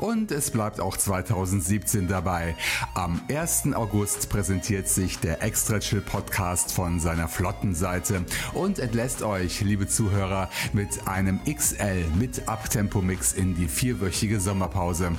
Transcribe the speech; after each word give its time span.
Und 0.00 0.32
es 0.32 0.50
bleibt 0.50 0.80
auch 0.80 0.96
2017 0.96 2.08
dabei. 2.08 2.56
Am 2.94 3.20
1. 3.30 3.74
August 3.74 4.30
präsentiert 4.30 4.88
sich 4.88 5.18
der 5.18 5.42
Extra 5.42 5.78
Chill 5.78 6.00
Podcast 6.00 6.72
von 6.72 7.00
seiner 7.00 7.28
flotten 7.28 7.74
Seite 7.74 8.24
und 8.54 8.78
entlässt 8.78 9.22
euch, 9.22 9.60
liebe 9.60 9.88
Zuhörer, 9.88 10.48
mit 10.72 11.06
einem 11.06 11.40
XL 11.44 12.06
mit 12.18 12.48
Abtempo-Mix 12.48 13.34
in 13.34 13.54
die 13.54 13.68
vierwöchige 13.68 14.40
Sommerpause. 14.40 15.12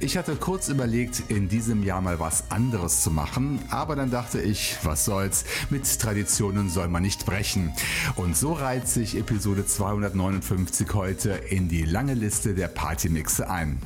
Ich 0.00 0.16
hatte 0.16 0.34
kurz 0.34 0.68
überlegt, 0.68 1.22
in 1.28 1.48
diesem 1.48 1.84
Jahr 1.84 2.00
mal 2.00 2.18
was 2.18 2.50
anderes 2.50 3.04
zu 3.04 3.12
machen, 3.12 3.60
aber 3.70 3.94
dann 3.94 4.10
dachte 4.10 4.40
ich, 4.40 4.78
was 4.82 5.04
soll's, 5.04 5.44
mit 5.70 6.00
Traditionen 6.00 6.70
soll 6.70 6.88
man 6.88 7.04
nicht 7.04 7.24
brechen. 7.24 7.72
Und 8.16 8.36
so 8.36 8.52
reiht 8.52 8.88
sich 8.88 9.16
Episode 9.16 9.64
259 9.64 10.92
heute 10.92 11.30
in 11.30 11.68
die 11.68 11.84
lange 11.84 12.14
Liste 12.14 12.54
der 12.54 12.66
Partymixe 12.66 13.48
ein. 13.48 13.78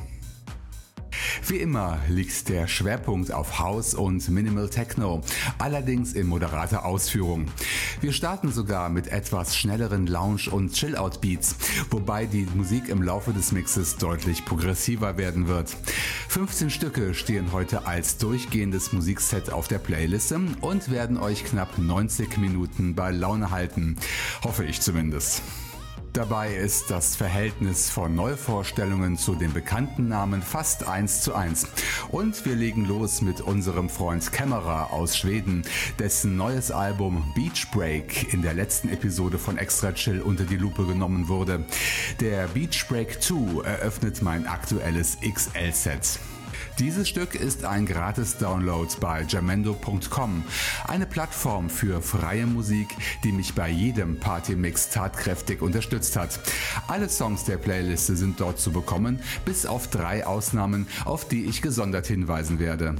Wie 1.47 1.57
immer 1.57 1.99
liegt 2.07 2.49
der 2.49 2.67
Schwerpunkt 2.67 3.31
auf 3.31 3.59
House 3.59 3.93
und 3.93 4.27
Minimal 4.29 4.69
Techno, 4.69 5.21
allerdings 5.57 6.13
in 6.13 6.27
moderater 6.27 6.85
Ausführung. 6.85 7.47
Wir 8.01 8.13
starten 8.13 8.51
sogar 8.51 8.89
mit 8.89 9.07
etwas 9.07 9.55
schnelleren 9.55 10.07
Lounge- 10.07 10.49
und 10.49 10.73
Chill-Out-Beats, 10.73 11.55
wobei 11.89 12.25
die 12.25 12.47
Musik 12.53 12.89
im 12.89 13.01
Laufe 13.01 13.33
des 13.33 13.51
Mixes 13.51 13.97
deutlich 13.97 14.45
progressiver 14.45 15.17
werden 15.17 15.47
wird. 15.47 15.75
15 16.29 16.69
Stücke 16.69 17.13
stehen 17.13 17.51
heute 17.51 17.85
als 17.85 18.17
durchgehendes 18.17 18.93
Musikset 18.93 19.51
auf 19.51 19.67
der 19.67 19.79
Playliste 19.79 20.39
und 20.61 20.91
werden 20.91 21.17
euch 21.17 21.43
knapp 21.43 21.77
90 21.77 22.37
Minuten 22.37 22.95
bei 22.95 23.11
Laune 23.11 23.51
halten. 23.51 23.97
Hoffe 24.43 24.65
ich 24.65 24.81
zumindest. 24.81 25.41
Dabei 26.13 26.53
ist 26.53 26.91
das 26.91 27.15
Verhältnis 27.15 27.89
von 27.89 28.13
Neuvorstellungen 28.13 29.17
zu 29.17 29.33
den 29.33 29.51
bekannten 29.51 30.07
Namen 30.07 30.43
fast 30.43 30.87
eins 30.87 31.21
zu 31.21 31.33
eins. 31.33 31.65
Und 32.11 32.45
wir 32.45 32.55
legen 32.55 32.85
los 32.85 33.23
mit 33.23 33.41
unserem 33.41 33.89
Freund 33.89 34.31
Kämmerer 34.31 34.93
aus 34.93 35.17
Schweden, 35.17 35.63
dessen 35.97 36.37
neues 36.37 36.69
Album 36.69 37.25
Beach 37.33 37.65
Break 37.71 38.31
in 38.31 38.43
der 38.43 38.53
letzten 38.53 38.89
Episode 38.89 39.39
von 39.39 39.57
Extra 39.57 39.91
Chill 39.91 40.21
unter 40.21 40.43
die 40.43 40.57
Lupe 40.57 40.85
genommen 40.85 41.29
wurde. 41.29 41.65
Der 42.19 42.47
Beach 42.49 42.85
Break 42.87 43.19
2 43.19 43.63
eröffnet 43.63 44.21
mein 44.21 44.45
aktuelles 44.45 45.17
XL-Set. 45.19 46.19
Dieses 46.79 47.07
Stück 47.07 47.35
ist 47.35 47.65
ein 47.65 47.85
Gratis-Download 47.85 48.89
bei 48.99 49.21
jamendo.com, 49.21 50.43
eine 50.87 51.05
Plattform 51.05 51.69
für 51.69 52.01
freie 52.01 52.47
Musik, 52.47 52.87
die 53.23 53.31
mich 53.31 53.53
bei 53.53 53.69
jedem 53.69 54.19
Partymix 54.19 54.89
tatkräftig 54.89 55.61
unterstützt 55.61 56.15
hat. 56.15 56.39
Alle 56.87 57.09
Songs 57.09 57.43
der 57.43 57.57
Playliste 57.57 58.15
sind 58.15 58.39
dort 58.39 58.59
zu 58.59 58.71
bekommen, 58.71 59.19
bis 59.45 59.67
auf 59.67 59.87
drei 59.87 60.25
Ausnahmen, 60.25 60.87
auf 61.05 61.27
die 61.27 61.45
ich 61.45 61.61
gesondert 61.61 62.07
hinweisen 62.07 62.57
werde. 62.57 62.95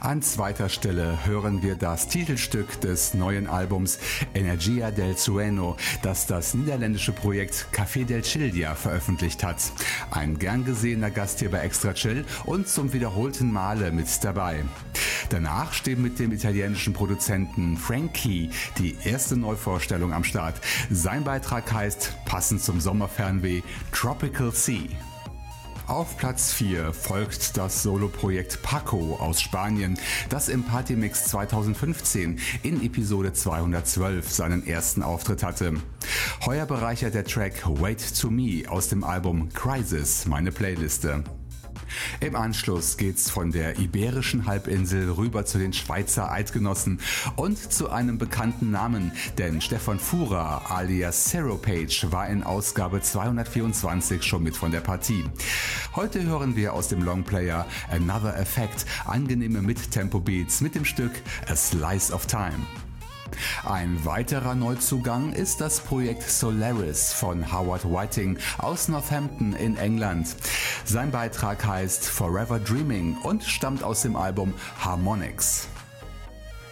An 0.00 0.22
zweiter 0.22 0.68
Stelle 0.68 1.26
hören 1.26 1.62
wir 1.62 1.74
das 1.74 2.08
Titelstück 2.08 2.80
des 2.80 3.14
neuen 3.14 3.46
Albums 3.46 3.98
Energia 4.34 4.90
del 4.90 5.16
Sueno, 5.16 5.76
das 6.02 6.26
das 6.26 6.54
niederländische 6.54 7.12
Projekt 7.12 7.66
Café 7.72 8.04
del 8.04 8.22
Childia 8.22 8.74
veröffentlicht 8.74 9.42
hat. 9.42 9.56
Ein 10.10 10.38
gern 10.38 10.64
gesehener 10.64 11.10
Gast 11.10 11.40
hier 11.40 11.50
bei 11.50 11.58
Extra 11.58 11.94
Chill 11.94 12.24
und 12.44 12.68
zum 12.68 12.92
wiederholten 12.92 13.52
Male 13.52 13.90
mit 13.90 14.06
dabei. 14.22 14.64
Danach 15.30 15.72
steht 15.72 15.98
mit 15.98 16.18
dem 16.18 16.32
italienischen 16.32 16.92
Produzenten 16.92 17.76
Frankie 17.76 18.50
die 18.78 18.96
erste 19.04 19.36
Neuvorstellung 19.36 20.12
am 20.12 20.24
Start. 20.24 20.60
Sein 20.90 21.24
Beitrag 21.24 21.72
heißt, 21.72 22.14
passend 22.26 22.62
zum 22.62 22.80
Sommerfernweh, 22.80 23.62
Tropical 23.92 24.52
Sea. 24.52 24.88
Auf 25.86 26.16
Platz 26.16 26.52
4 26.52 26.92
folgt 26.92 27.56
das 27.56 27.84
Soloprojekt 27.84 28.60
Paco 28.62 29.18
aus 29.20 29.40
Spanien, 29.40 29.96
das 30.28 30.48
im 30.48 30.64
Partymix 30.64 31.26
2015 31.26 32.40
in 32.64 32.82
Episode 32.82 33.32
212 33.32 34.28
seinen 34.28 34.66
ersten 34.66 35.04
Auftritt 35.04 35.44
hatte. 35.44 35.74
Heuer 36.44 36.66
bereichert 36.66 37.14
der 37.14 37.24
Track 37.24 37.62
Wait 37.66 38.20
to 38.20 38.30
Me 38.30 38.64
aus 38.68 38.88
dem 38.88 39.04
Album 39.04 39.48
Crisis 39.50 40.26
meine 40.26 40.50
Playliste. 40.50 41.22
Im 42.20 42.34
Anschluss 42.34 42.96
geht's 42.96 43.28
von 43.28 43.52
der 43.52 43.78
iberischen 43.78 44.46
Halbinsel 44.46 45.10
rüber 45.10 45.44
zu 45.44 45.58
den 45.58 45.74
Schweizer 45.74 46.30
Eidgenossen 46.30 47.00
und 47.36 47.58
zu 47.58 47.90
einem 47.90 48.16
bekannten 48.16 48.70
Namen, 48.70 49.12
denn 49.36 49.60
Stefan 49.60 49.98
Fuhrer 49.98 50.70
alias 50.70 51.24
Zero 51.24 51.56
Page 51.56 52.06
war 52.10 52.28
in 52.28 52.42
Ausgabe 52.42 53.02
224 53.02 54.22
schon 54.22 54.42
mit 54.42 54.56
von 54.56 54.70
der 54.70 54.80
Partie. 54.80 55.24
Heute 55.94 56.22
hören 56.22 56.56
wir 56.56 56.72
aus 56.72 56.88
dem 56.88 57.02
Longplayer 57.02 57.66
Another 57.90 58.38
Effect 58.38 58.86
angenehme 59.04 59.60
Mid-Tempo-Beats 59.60 60.62
mit 60.62 60.74
dem 60.74 60.86
Stück 60.86 61.12
A 61.48 61.56
Slice 61.56 62.12
of 62.12 62.26
Time. 62.26 62.66
Ein 63.64 64.04
weiterer 64.04 64.54
Neuzugang 64.54 65.32
ist 65.32 65.60
das 65.60 65.80
Projekt 65.80 66.22
Solaris 66.22 67.12
von 67.12 67.52
Howard 67.52 67.84
Whiting 67.84 68.38
aus 68.58 68.88
Northampton 68.88 69.54
in 69.54 69.76
England. 69.76 70.36
Sein 70.84 71.10
Beitrag 71.10 71.66
heißt 71.66 72.04
Forever 72.04 72.58
Dreaming 72.58 73.16
und 73.22 73.44
stammt 73.44 73.82
aus 73.82 74.02
dem 74.02 74.16
Album 74.16 74.54
Harmonics. 74.78 75.68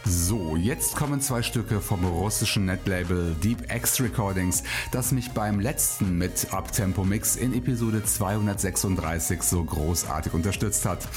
So, 0.06 0.56
jetzt 0.56 0.96
kommen 0.96 1.22
zwei 1.22 1.42
Stücke 1.42 1.80
vom 1.80 2.04
russischen 2.04 2.66
Netlabel 2.66 3.34
Deep 3.42 3.74
X 3.74 4.02
Recordings, 4.02 4.62
das 4.90 5.12
mich 5.12 5.30
beim 5.30 5.60
letzten 5.60 6.18
mit 6.18 6.52
Uptempo 6.52 7.04
Mix 7.04 7.36
in 7.36 7.54
Episode 7.54 8.04
236 8.04 9.42
so 9.42 9.64
großartig 9.64 10.34
unterstützt 10.34 10.84
hat. 10.84 11.08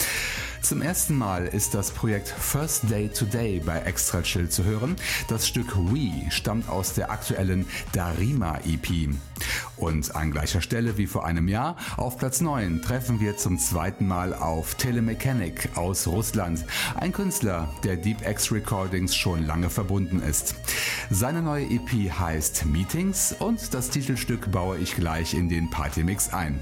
Zum 0.62 0.81
ersten 0.81 1.18
Mal 1.18 1.45
ist 1.45 1.73
das 1.73 1.91
Projekt 1.91 2.28
First 2.28 2.90
Day 2.90 3.09
Today 3.09 3.59
bei 3.59 3.79
Extra 3.79 4.22
Chill 4.22 4.50
zu 4.50 4.63
hören. 4.63 4.95
Das 5.28 5.47
Stück 5.47 5.75
We 5.78 6.29
stammt 6.29 6.68
aus 6.68 6.94
der 6.94 7.12
aktuellen 7.12 7.66
Darima 7.94 8.59
EP. 8.66 9.09
Und 9.78 10.16
an 10.16 10.31
gleicher 10.31 10.62
Stelle 10.62 10.97
wie 10.97 11.07
vor 11.07 11.25
einem 11.25 11.47
Jahr, 11.47 11.78
auf 11.96 12.17
Platz 12.17 12.41
9, 12.41 12.81
treffen 12.81 13.19
wir 13.19 13.38
zum 13.38 13.59
zweiten 13.59 14.07
Mal 14.07 14.34
auf 14.34 14.75
Telemechanic 14.75 15.69
aus 15.75 16.07
Russland, 16.07 16.66
ein 16.96 17.13
Künstler, 17.13 17.69
der 17.84 17.96
Deep 17.96 18.28
X 18.28 18.51
Recordings 18.51 19.16
schon 19.16 19.46
lange 19.46 19.69
verbunden 19.69 20.22
ist. 20.22 20.56
Seine 21.09 21.41
neue 21.41 21.66
EP 21.66 22.12
heißt 22.19 22.66
Meetings 22.66 23.35
und 23.38 23.73
das 23.73 23.90
Titelstück 23.90 24.51
baue 24.51 24.78
ich 24.78 24.96
gleich 24.96 25.34
in 25.34 25.47
den 25.50 25.69
Partymix 25.69 26.34
ein. 26.34 26.59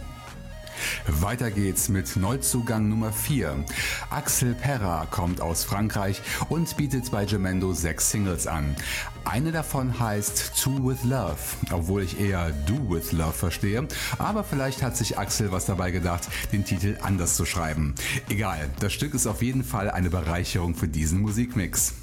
Weiter 1.07 1.51
geht's 1.51 1.89
mit 1.89 2.15
Neuzugang 2.15 2.89
Nummer 2.89 3.11
4. 3.11 3.65
Axel 4.09 4.53
Perra 4.53 5.05
kommt 5.09 5.41
aus 5.41 5.63
Frankreich 5.63 6.21
und 6.49 6.77
bietet 6.77 7.11
bei 7.11 7.25
Gemendo 7.25 7.73
sechs 7.73 8.11
Singles 8.11 8.47
an. 8.47 8.75
Eine 9.23 9.51
davon 9.51 9.99
heißt 9.99 10.51
To 10.63 10.87
With 10.87 11.03
Love, 11.03 11.37
obwohl 11.71 12.03
ich 12.03 12.19
eher 12.19 12.51
Do 12.51 12.89
With 12.89 13.11
Love 13.11 13.33
verstehe, 13.33 13.87
aber 14.17 14.43
vielleicht 14.43 14.83
hat 14.83 14.95
sich 14.95 15.17
Axel 15.17 15.51
was 15.51 15.65
dabei 15.65 15.91
gedacht, 15.91 16.27
den 16.51 16.63
Titel 16.65 16.97
anders 17.01 17.35
zu 17.35 17.45
schreiben. 17.45 17.95
Egal, 18.29 18.69
das 18.79 18.93
Stück 18.93 19.13
ist 19.13 19.27
auf 19.27 19.41
jeden 19.41 19.63
Fall 19.63 19.89
eine 19.89 20.09
Bereicherung 20.09 20.75
für 20.75 20.87
diesen 20.87 21.21
Musikmix. 21.21 21.93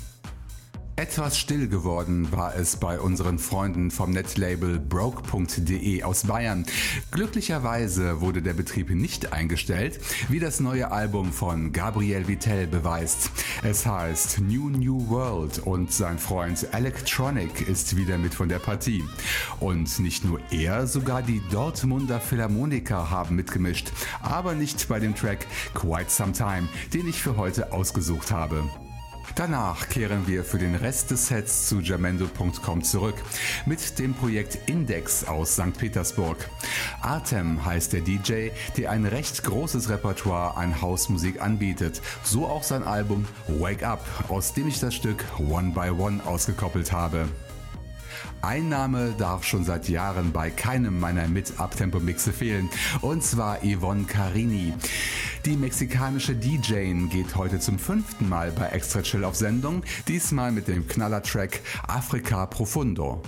Etwas 0.94 1.38
still 1.38 1.68
geworden 1.68 2.32
war 2.32 2.54
es 2.54 2.76
bei 2.76 3.00
unseren 3.00 3.38
Freunden 3.38 3.90
vom 3.90 4.10
Netlabel 4.10 4.78
broke.de 4.78 6.02
aus 6.02 6.24
Bayern. 6.24 6.66
Glücklicherweise 7.10 8.20
wurde 8.20 8.42
der 8.42 8.52
Betrieb 8.52 8.90
nicht 8.90 9.32
eingestellt, 9.32 10.00
wie 10.28 10.38
das 10.38 10.60
neue 10.60 10.92
Album 10.92 11.32
von 11.32 11.72
Gabriel 11.72 12.28
Vittel 12.28 12.66
beweist. 12.66 13.30
Es 13.62 13.86
heißt 13.86 14.40
New 14.42 14.68
New 14.68 15.08
World 15.08 15.60
und 15.60 15.90
sein 15.90 16.18
Freund 16.18 16.68
Electronic 16.72 17.66
ist 17.66 17.96
wieder 17.96 18.18
mit 18.18 18.34
von 18.34 18.50
der 18.50 18.58
Partie. 18.58 19.02
Und 19.60 19.98
nicht 19.98 20.26
nur 20.26 20.40
er, 20.50 20.86
sogar 20.86 21.22
die 21.22 21.40
Dortmunder 21.50 22.20
Philharmoniker 22.20 23.10
haben 23.10 23.36
mitgemischt, 23.36 23.90
aber 24.20 24.54
nicht 24.54 24.86
bei 24.88 25.00
dem 25.00 25.14
Track 25.14 25.46
Quite 25.72 26.10
Some 26.10 26.32
Time, 26.32 26.68
den 26.92 27.08
ich 27.08 27.22
für 27.22 27.38
heute 27.38 27.72
ausgesucht 27.72 28.30
habe. 28.30 28.62
Danach 29.34 29.88
kehren 29.88 30.26
wir 30.26 30.44
für 30.44 30.58
den 30.58 30.74
Rest 30.74 31.10
des 31.10 31.28
Sets 31.28 31.66
zu 31.66 31.80
jamendo.com 31.80 32.82
zurück 32.82 33.14
mit 33.64 33.98
dem 33.98 34.12
Projekt 34.12 34.58
Index 34.68 35.24
aus 35.24 35.54
St. 35.54 35.76
Petersburg. 35.78 36.36
Artem 37.00 37.64
heißt 37.64 37.94
der 37.94 38.02
DJ, 38.02 38.50
der 38.76 38.90
ein 38.90 39.06
recht 39.06 39.42
großes 39.42 39.88
Repertoire 39.88 40.58
an 40.58 40.82
Hausmusik 40.82 41.40
anbietet, 41.40 42.02
so 42.22 42.46
auch 42.46 42.62
sein 42.62 42.82
Album 42.82 43.26
Wake 43.48 43.84
Up, 43.84 44.04
aus 44.28 44.52
dem 44.52 44.68
ich 44.68 44.80
das 44.80 44.94
Stück 44.94 45.24
One 45.38 45.72
by 45.72 45.90
One 45.90 46.20
ausgekoppelt 46.26 46.92
habe. 46.92 47.26
Einnahme 48.42 49.14
darf 49.16 49.44
schon 49.44 49.64
seit 49.64 49.88
Jahren 49.88 50.32
bei 50.32 50.50
keinem 50.50 50.98
meiner 50.98 51.28
Mit-Uptempo-Mixe 51.28 52.32
fehlen, 52.32 52.68
und 53.00 53.22
zwar 53.22 53.58
Yvonne 53.64 54.04
Carini. 54.04 54.74
Die 55.44 55.56
mexikanische 55.56 56.34
DJ 56.34 56.92
geht 57.08 57.36
heute 57.36 57.60
zum 57.60 57.78
fünften 57.78 58.28
Mal 58.28 58.52
bei 58.52 58.66
Extra 58.68 59.02
Chill 59.02 59.24
auf 59.24 59.36
Sendung, 59.36 59.82
diesmal 60.08 60.52
mit 60.52 60.68
dem 60.68 60.86
Knallertrack 60.86 61.60
Africa 61.86 62.46
Profundo. 62.46 63.22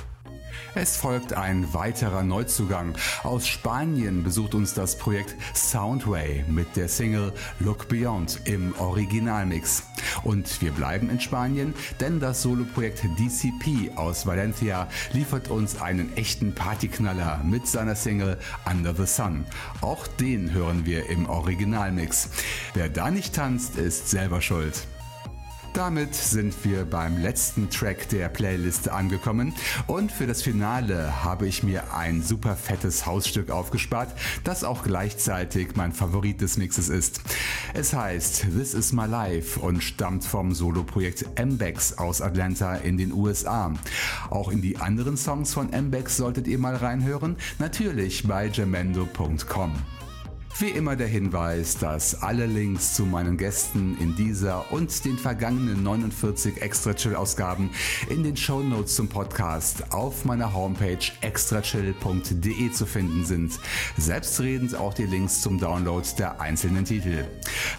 Es 0.76 0.97
folgt 0.97 1.35
ein 1.35 1.73
weiterer 1.73 2.25
Neuzugang. 2.25 2.99
Aus 3.23 3.47
Spanien 3.47 4.25
besucht 4.25 4.56
uns 4.56 4.75
das 4.75 4.99
Projekt 4.99 5.37
Soundway 5.55 6.44
mit 6.49 6.75
der 6.75 6.88
Single 6.88 7.32
Look 7.61 7.87
Beyond 7.88 8.41
im 8.47 8.75
Originalmix. 8.81 9.85
Und 10.25 10.61
wir 10.61 10.73
bleiben 10.73 11.11
in 11.11 11.21
Spanien, 11.21 11.75
denn 12.00 12.19
das 12.19 12.43
Soloprojekt 12.43 13.05
DCP 13.19 13.97
aus 13.97 14.26
Valencia 14.26 14.88
liefert 15.12 15.49
uns 15.49 15.81
einen 15.81 16.17
echten 16.17 16.56
Partyknaller 16.56 17.41
mit 17.44 17.69
seiner 17.69 17.94
Single 17.94 18.37
Under 18.69 18.94
the 18.97 19.06
Sun. 19.06 19.44
Auch 19.81 20.09
den 20.09 20.53
hören 20.53 20.87
wir 20.87 21.09
im 21.09 21.29
Originalmix. 21.29 22.31
Wer 22.75 22.88
da 22.88 23.12
nicht 23.12 23.32
tanzt, 23.32 23.76
ist 23.76 24.11
selber 24.11 24.41
schuld. 24.41 24.88
Damit 25.75 26.15
sind 26.15 26.55
wir 26.65 26.85
beim 26.85 27.21
letzten 27.21 27.69
Track 27.69 28.09
der 28.11 28.29
Playliste 28.29 28.93
angekommen 28.93 29.53
und 29.88 30.12
für 30.12 30.25
das 30.25 30.41
Finale 30.41 31.25
habe 31.25 31.49
ich 31.49 31.65
mir 31.65 31.93
ein 31.93 32.23
super 32.23 32.55
fettes 32.55 33.06
Hausstück 33.06 33.50
aufgespart, 33.50 34.15
das 34.44 34.62
auch 34.62 34.85
gleichzeitig 34.85 35.75
mein 35.75 35.93
Favorit 35.93 36.41
des 36.41 36.59
Mixes 36.59 36.88
ist. 36.88 37.23
Es 37.75 37.93
heißt 37.93 38.47
This 38.56 38.73
Is 38.73 38.93
My 38.93 39.06
Life 39.06 39.59
und 39.59 39.82
stammt 39.82 40.25
vom 40.25 40.55
Soloprojekt 40.55 41.26
Mbex 41.44 41.99
aus 41.99 42.23
Atlanta 42.23 42.76
in 42.76 42.97
den 42.97 43.12
USA. 43.12 43.75
Auch 44.31 44.50
in 44.50 44.62
die 44.62 44.76
anderen 44.76 45.17
Songs 45.17 45.55
von 45.55 45.71
Mbex 45.73 46.17
solltet 46.17 46.47
ihr 46.47 46.61
mal 46.61 46.76
reinhören, 46.76 47.37
natürlich 47.59 48.29
bei 48.29 48.47
jamendo.com. 48.47 49.73
Wie 50.56 50.69
immer 50.69 50.95
der 50.95 51.09
Hinweis, 51.09 51.79
dass 51.79 52.23
alle 52.23 52.47
Links 52.47 52.95
zu 52.95 53.05
meinen 53.05 53.37
Gästen 53.37 53.99
in 53.99 54.15
dieser 54.15 54.71
und 54.71 55.05
den 55.05 55.19
vergangenen 55.19 55.83
49 55.83 56.62
Extra 56.62 56.95
Chill 56.95 57.17
Ausgaben 57.17 57.71
in 58.09 58.23
den 58.23 58.37
Show 58.37 58.61
Notes 58.61 58.95
zum 58.95 59.09
Podcast 59.09 59.93
auf 59.93 60.25
meiner 60.25 60.55
Homepage 60.55 61.11
extrachill.de 61.23 62.71
zu 62.71 62.87
finden 62.87 63.25
sind. 63.25 63.59
Selbstredend 63.97 64.77
auch 64.77 64.95
die 64.95 65.06
Links 65.06 65.43
zum 65.43 65.59
Download 65.59 66.06
der 66.19 66.41
einzelnen 66.41 66.85
Titel. 66.85 67.25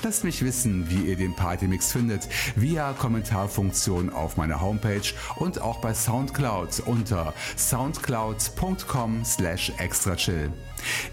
Lasst 0.03 0.25
mich 0.25 0.43
wissen, 0.43 0.89
wie 0.89 1.09
ihr 1.09 1.15
den 1.15 1.33
Partymix 1.33 1.93
findet, 1.93 2.27
via 2.57 2.91
Kommentarfunktion 2.91 4.09
auf 4.09 4.35
meiner 4.35 4.59
Homepage 4.59 5.13
und 5.37 5.61
auch 5.61 5.79
bei 5.79 5.93
Soundcloud 5.93 6.81
unter 6.85 7.33
soundcloud.com 7.55 9.23
slash 9.23 9.71
extrachill. 9.77 10.51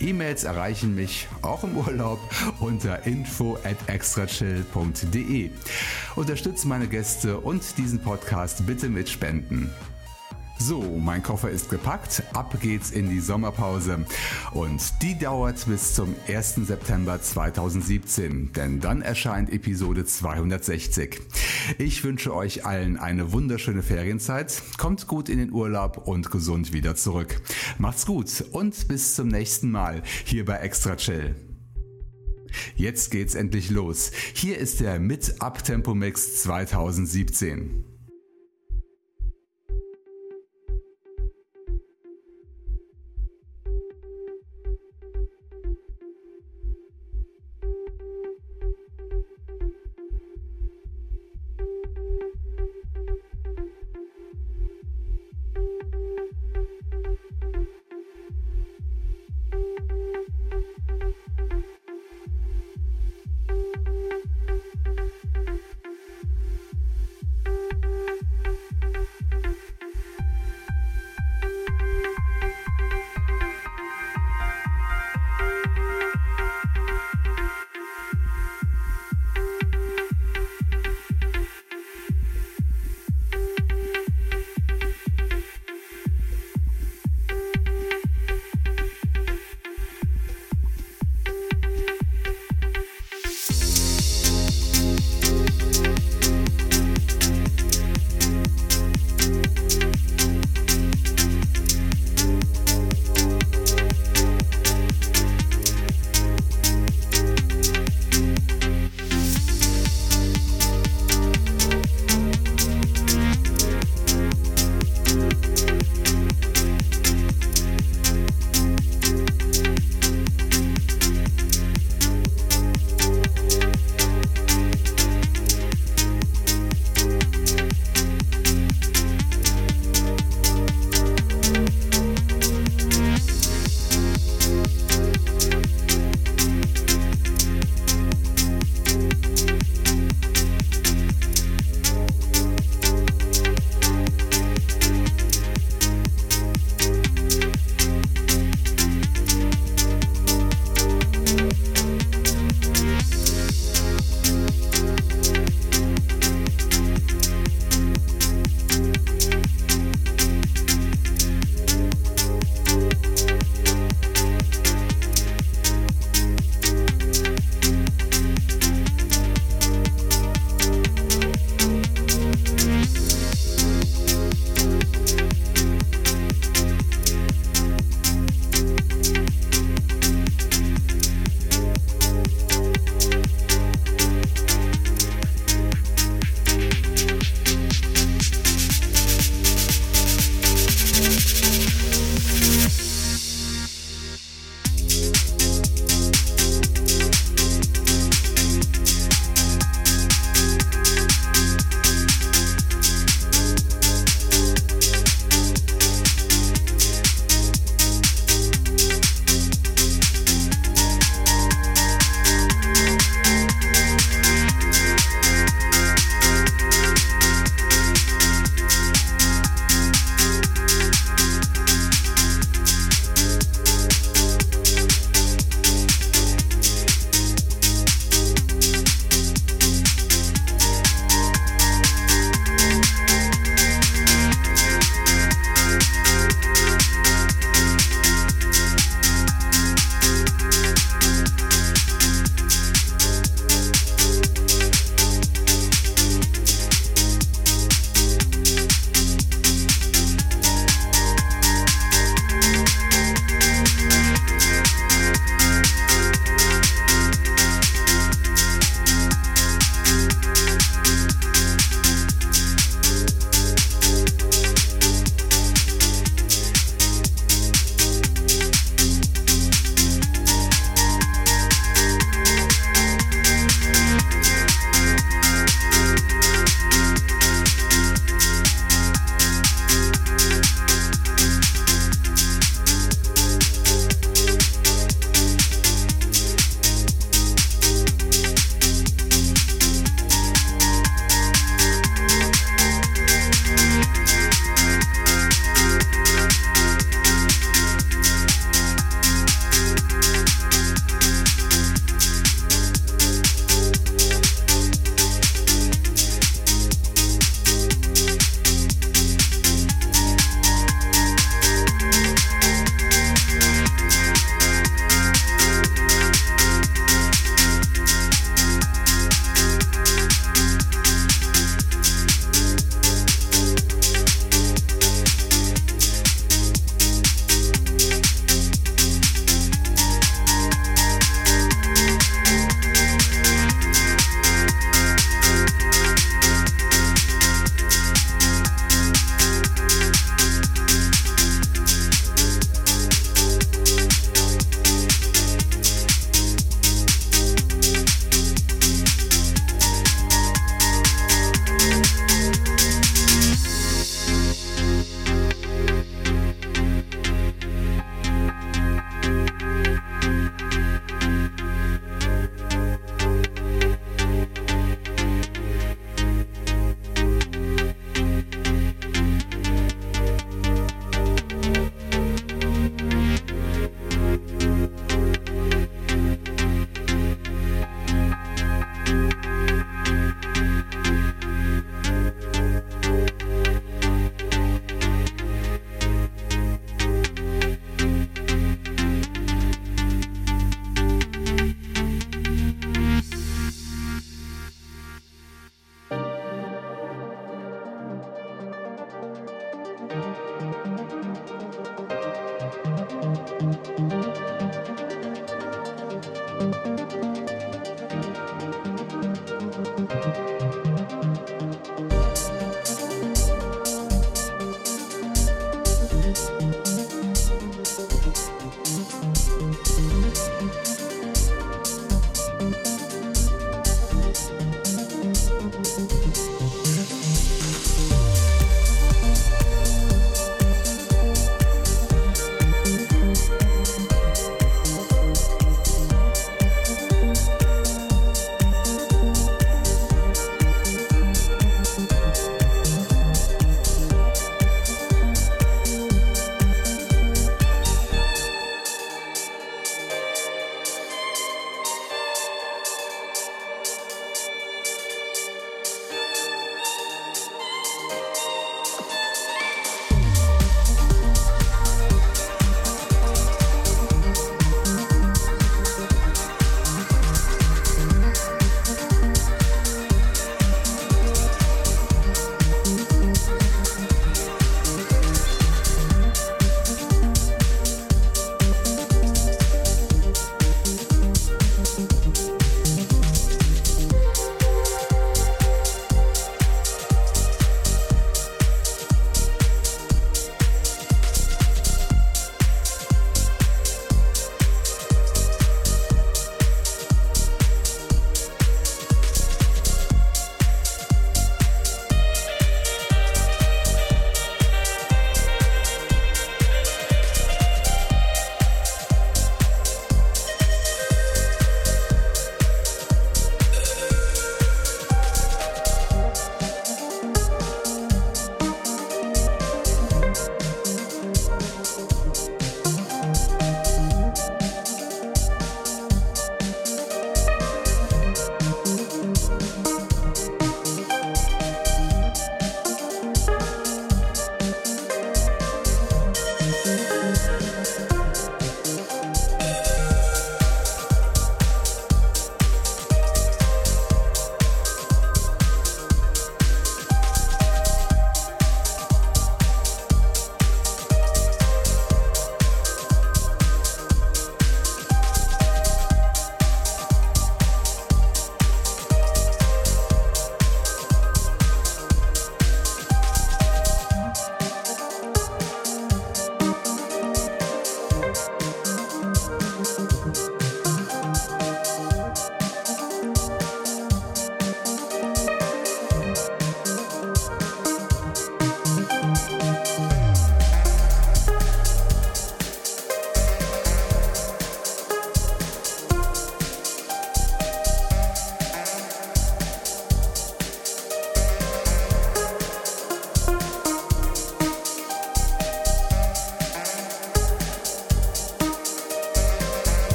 E-Mails 0.00 0.44
erreichen 0.44 0.94
mich 0.94 1.28
auch 1.42 1.64
im 1.64 1.76
Urlaub 1.76 2.20
unter 2.60 3.06
info 3.06 3.58
at 3.64 3.76
extrachill.de. 3.86 5.50
Unterstützt 6.16 6.64
meine 6.66 6.86
Gäste 6.86 7.38
und 7.38 7.62
diesen 7.78 8.00
Podcast 8.00 8.66
bitte 8.66 8.88
mit 8.88 9.08
Spenden. 9.08 9.70
So, 10.62 10.82
mein 10.82 11.22
Koffer 11.22 11.48
ist 11.48 11.70
gepackt, 11.70 12.22
ab 12.34 12.58
geht's 12.60 12.90
in 12.90 13.08
die 13.08 13.20
Sommerpause. 13.20 14.04
Und 14.52 14.82
die 15.00 15.18
dauert 15.18 15.64
bis 15.64 15.94
zum 15.94 16.14
1. 16.28 16.66
September 16.66 17.20
2017, 17.20 18.52
denn 18.52 18.78
dann 18.78 19.00
erscheint 19.00 19.50
Episode 19.50 20.04
260. 20.04 21.18
Ich 21.78 22.04
wünsche 22.04 22.34
euch 22.34 22.66
allen 22.66 22.98
eine 22.98 23.32
wunderschöne 23.32 23.82
Ferienzeit, 23.82 24.62
kommt 24.76 25.06
gut 25.06 25.30
in 25.30 25.38
den 25.38 25.50
Urlaub 25.50 26.06
und 26.06 26.30
gesund 26.30 26.74
wieder 26.74 26.94
zurück. 26.94 27.40
Macht's 27.78 28.04
gut 28.04 28.44
und 28.52 28.86
bis 28.86 29.14
zum 29.14 29.28
nächsten 29.28 29.70
Mal 29.70 30.02
hier 30.26 30.44
bei 30.44 30.58
Extra 30.58 30.96
Chill. 30.96 31.36
Jetzt 32.76 33.10
geht's 33.10 33.34
endlich 33.34 33.70
los. 33.70 34.10
Hier 34.34 34.58
ist 34.58 34.80
der 34.80 35.00
Mit 35.00 35.40
Uptempo 35.40 35.94
Mix 35.94 36.42
2017. 36.42 37.89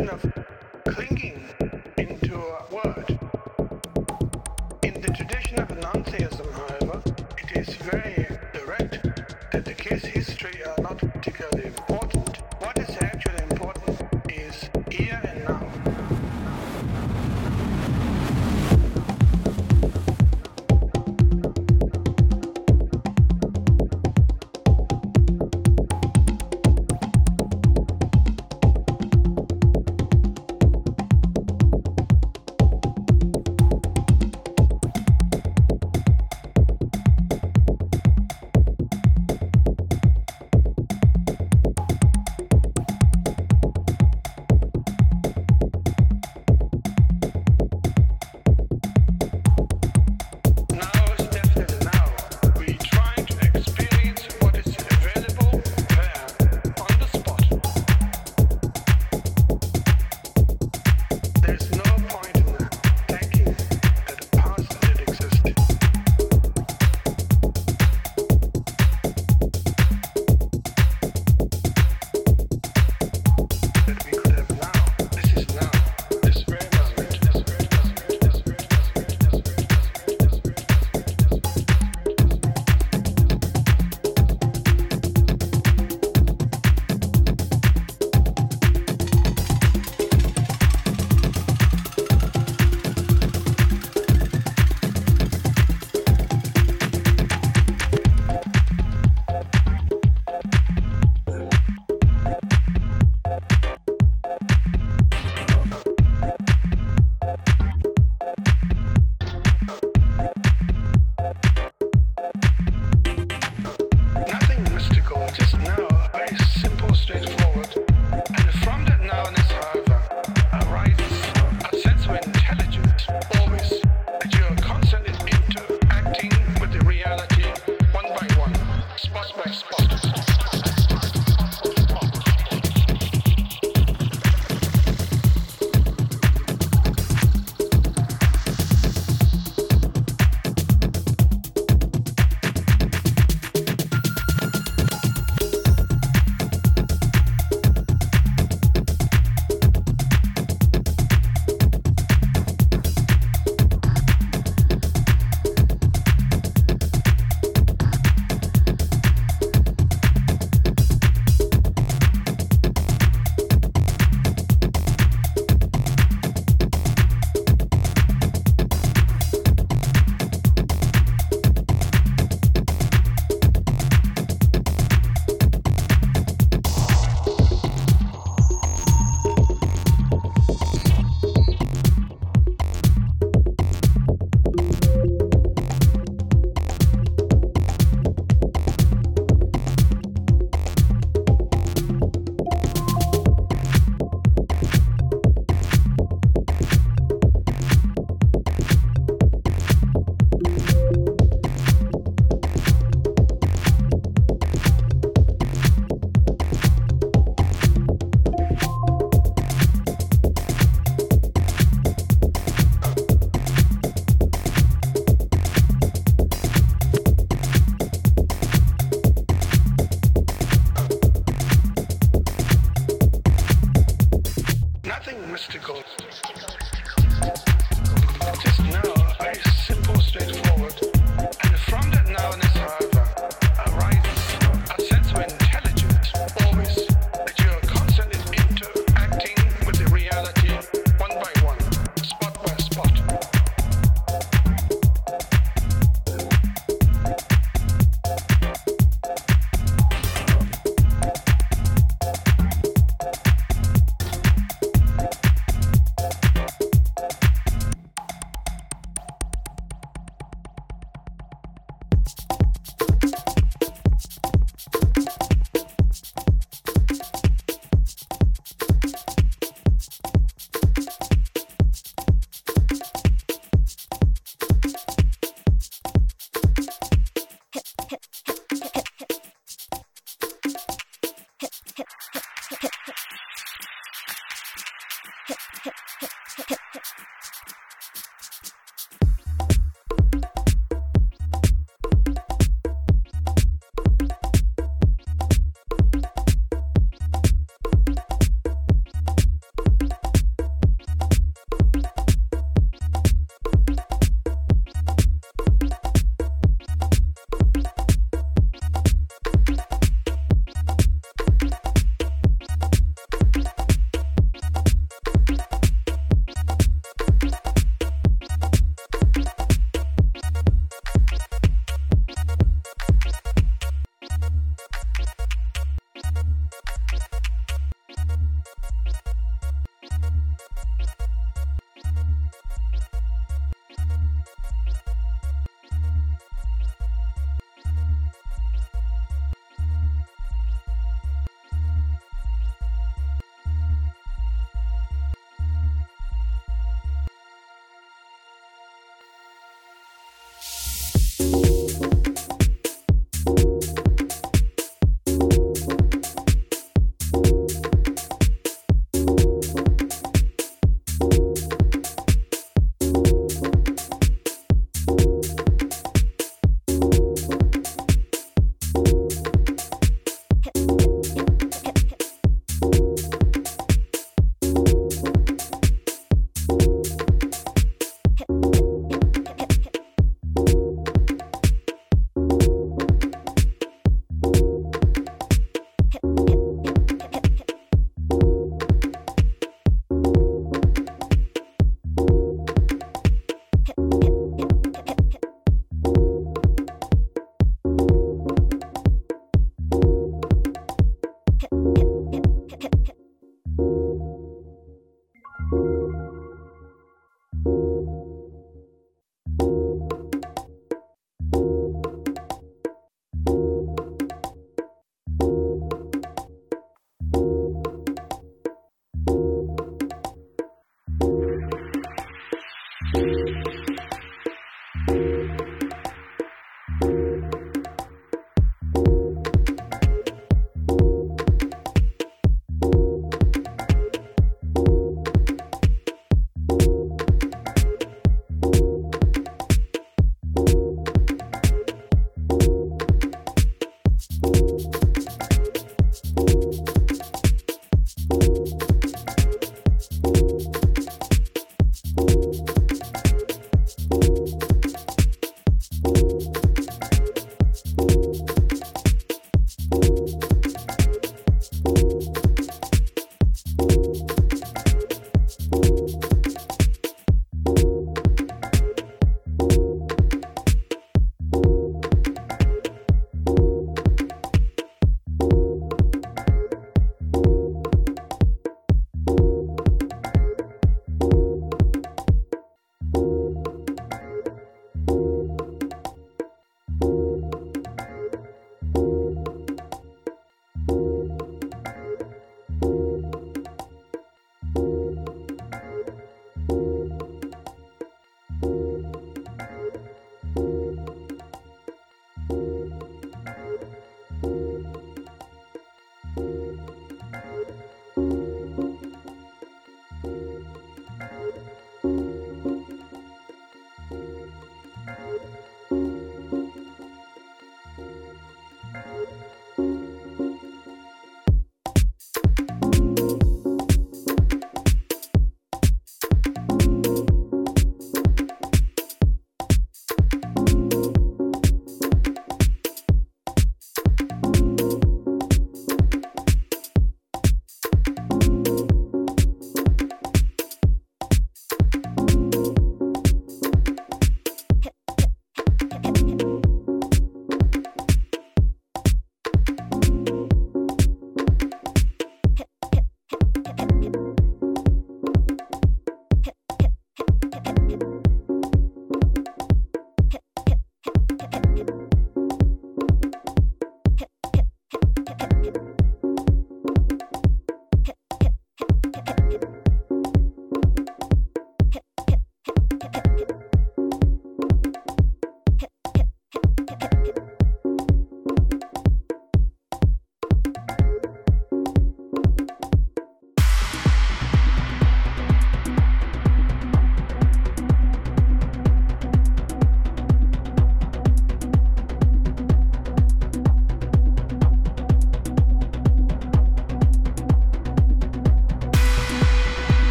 of 0.00 0.20
clinging 0.88 1.42
into 1.96 2.36
a 2.36 2.64
word. 2.70 3.18
In 4.82 5.00
the 5.00 5.12
tradition 5.16 5.58
of 5.58 5.70
non-theism, 5.80 6.46
however, 6.52 7.02
it 7.38 7.56
is 7.56 7.74
very 7.76 8.26
direct 8.52 9.02
that 9.52 9.64
the 9.64 9.72
case 9.74 10.04
history 10.04 10.45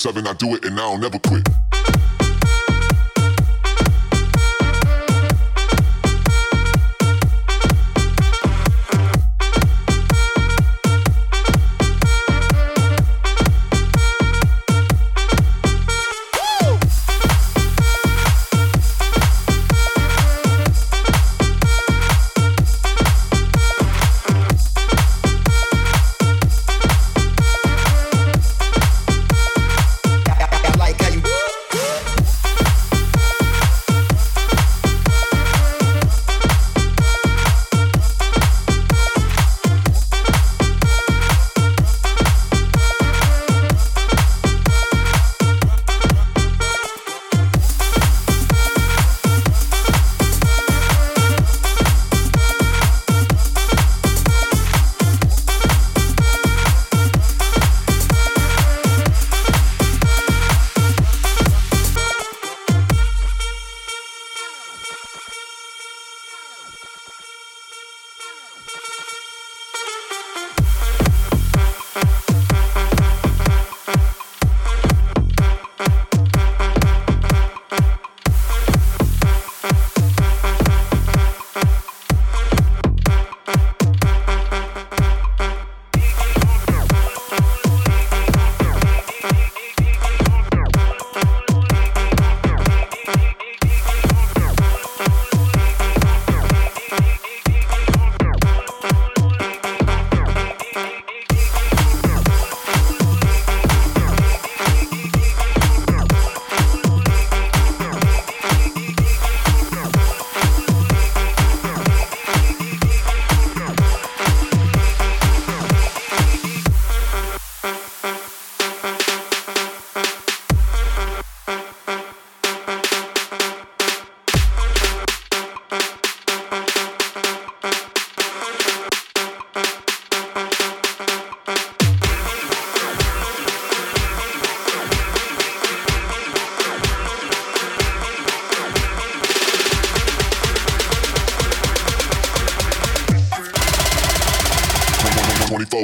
7, 0.00 0.26
I 0.26 0.32
do 0.32 0.54
it 0.54 0.64
and 0.64 0.80
I'll 0.80 0.96
never 0.96 1.18
quit. 1.18 1.39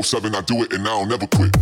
7, 0.07 0.35
I 0.37 0.41
do 0.43 0.63
it 0.63 0.73
and 0.73 0.87
I 0.87 0.91
don't 0.91 1.09
never 1.09 1.27
quit. 1.27 1.56